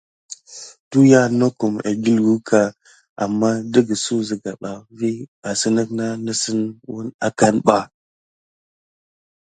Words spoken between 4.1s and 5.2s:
siga ɓa vi